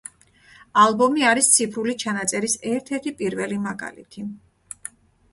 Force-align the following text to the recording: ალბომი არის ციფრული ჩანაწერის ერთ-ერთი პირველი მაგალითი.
ალბომი 0.83 1.25
არის 1.31 1.49
ციფრული 1.57 1.93
ჩანაწერის 2.03 2.55
ერთ-ერთი 2.71 3.13
პირველი 3.19 3.59
მაგალითი. 3.67 4.25